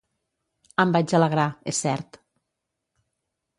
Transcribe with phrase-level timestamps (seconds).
[0.83, 2.19] Em vaig alegrar, és cert.